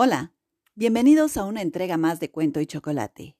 [0.00, 0.32] Hola,
[0.76, 3.36] bienvenidos a una entrega más de Cuento y Chocolate.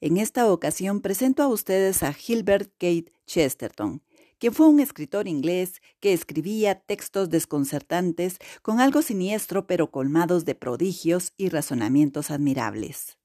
[0.00, 4.04] En esta ocasión presento a ustedes a Gilbert Kate Chesterton,
[4.38, 10.54] quien fue un escritor inglés que escribía textos desconcertantes con algo siniestro pero colmados de
[10.54, 13.18] prodigios y razonamientos admirables.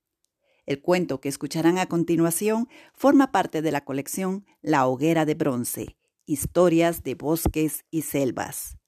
[0.66, 5.98] El cuento que escucharán a continuación forma parte de la colección La hoguera de bronce,
[6.26, 8.80] historias de bosques y selvas.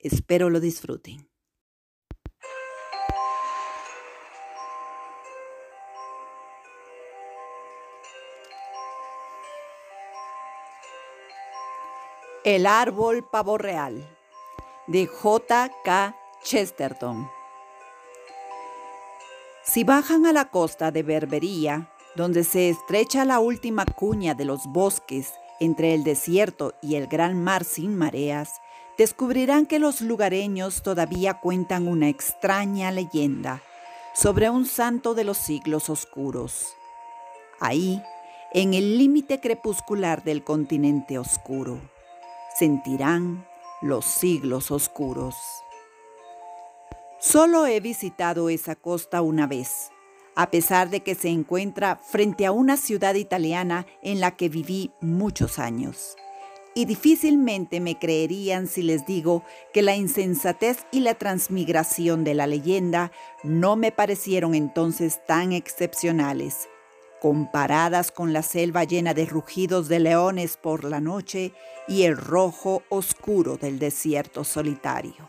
[0.00, 1.27] Espero lo disfruten.
[12.44, 14.08] El árbol pavo real
[14.86, 15.72] de J.
[15.84, 16.16] K.
[16.44, 17.28] Chesterton.
[19.64, 24.68] Si bajan a la costa de Berbería, donde se estrecha la última cuña de los
[24.68, 28.60] bosques entre el desierto y el gran mar sin mareas,
[28.96, 33.62] descubrirán que los lugareños todavía cuentan una extraña leyenda
[34.14, 36.68] sobre un santo de los siglos oscuros.
[37.58, 38.00] Ahí,
[38.54, 41.80] en el límite crepuscular del continente oscuro
[42.58, 43.46] sentirán
[43.82, 45.36] los siglos oscuros.
[47.20, 49.90] Solo he visitado esa costa una vez,
[50.34, 54.90] a pesar de que se encuentra frente a una ciudad italiana en la que viví
[55.00, 56.16] muchos años.
[56.74, 62.46] Y difícilmente me creerían si les digo que la insensatez y la transmigración de la
[62.46, 63.12] leyenda
[63.44, 66.68] no me parecieron entonces tan excepcionales
[67.20, 71.52] comparadas con la selva llena de rugidos de leones por la noche
[71.86, 75.28] y el rojo oscuro del desierto solitario.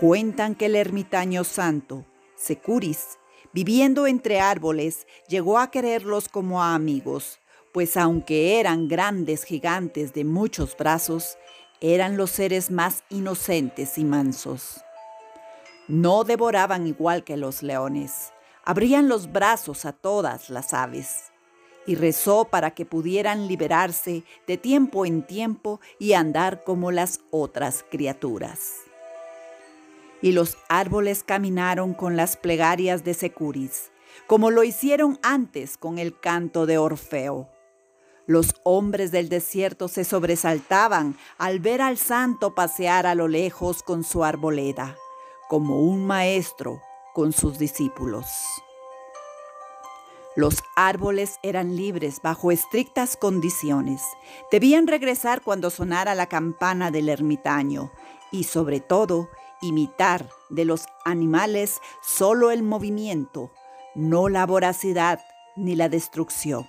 [0.00, 2.04] Cuentan que el ermitaño santo,
[2.36, 3.18] Securis,
[3.52, 7.40] viviendo entre árboles, llegó a quererlos como a amigos,
[7.72, 11.36] pues aunque eran grandes gigantes de muchos brazos,
[11.80, 14.82] eran los seres más inocentes y mansos.
[15.88, 18.32] No devoraban igual que los leones,
[18.68, 21.32] abrían los brazos a todas las aves
[21.86, 27.82] y rezó para que pudieran liberarse de tiempo en tiempo y andar como las otras
[27.90, 28.72] criaturas.
[30.20, 33.90] Y los árboles caminaron con las plegarias de Securis,
[34.26, 37.48] como lo hicieron antes con el canto de Orfeo.
[38.26, 44.04] Los hombres del desierto se sobresaltaban al ver al santo pasear a lo lejos con
[44.04, 44.94] su arboleda,
[45.48, 46.82] como un maestro
[47.18, 48.28] con sus discípulos.
[50.36, 54.02] Los árboles eran libres bajo estrictas condiciones.
[54.52, 57.90] Debían regresar cuando sonara la campana del ermitaño
[58.30, 59.30] y sobre todo
[59.62, 63.50] imitar de los animales solo el movimiento,
[63.96, 65.18] no la voracidad
[65.56, 66.68] ni la destrucción.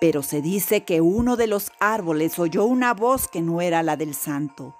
[0.00, 3.98] Pero se dice que uno de los árboles oyó una voz que no era la
[3.98, 4.79] del santo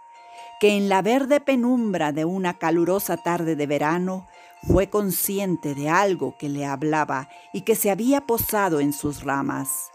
[0.61, 4.27] que en la verde penumbra de una calurosa tarde de verano
[4.63, 9.91] fue consciente de algo que le hablaba y que se había posado en sus ramas,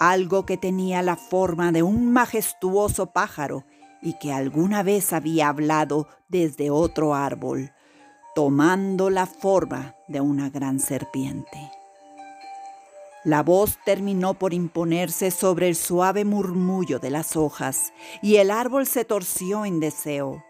[0.00, 3.64] algo que tenía la forma de un majestuoso pájaro
[4.00, 7.72] y que alguna vez había hablado desde otro árbol,
[8.34, 11.77] tomando la forma de una gran serpiente.
[13.28, 18.86] La voz terminó por imponerse sobre el suave murmullo de las hojas y el árbol
[18.86, 20.42] se torció en deseo.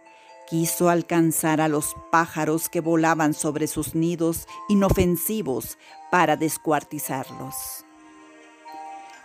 [0.48, 5.76] Quiso alcanzar a los pájaros que volaban sobre sus nidos inofensivos
[6.12, 7.84] para descuartizarlos.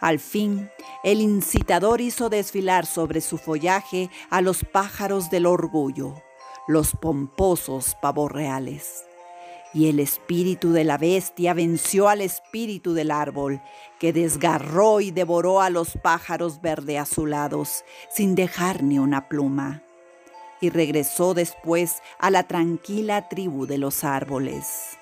[0.02, 0.72] Al fin,
[1.04, 6.16] el incitador hizo desfilar sobre su follaje a los pájaros del orgullo,
[6.68, 9.04] los pomposos pavos reales.
[9.74, 13.62] Y el espíritu de la bestia venció al espíritu del árbol,
[14.00, 19.82] que desgarró y devoró a los pájaros verde azulados, sin dejar ni una pluma.
[20.62, 24.98] Y regresó después a la tranquila tribu de los árboles.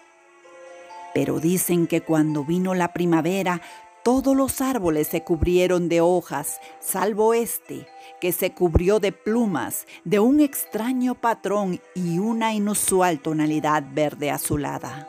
[1.14, 3.62] Pero dicen que cuando vino la primavera,
[4.04, 7.88] todos los árboles se cubrieron de hojas, salvo este,
[8.20, 15.08] que se cubrió de plumas de un extraño patrón y una inusual tonalidad verde azulada.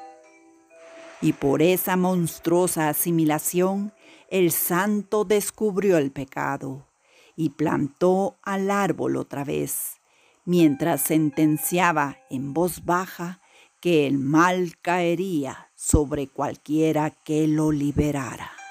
[1.21, 3.93] Y por esa monstruosa asimilación,
[4.29, 6.89] el santo descubrió el pecado
[7.37, 10.01] y plantó al árbol otra vez,
[10.45, 13.41] mientras sentenciaba en voz baja
[13.81, 18.62] que el mal caería sobre cualquiera que lo liberara.